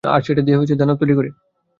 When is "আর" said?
0.03-0.21